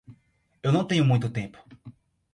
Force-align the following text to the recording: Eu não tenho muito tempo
Eu 0.63 0.71
não 0.71 0.83
tenho 0.83 1.05
muito 1.05 1.29
tempo 1.31 1.63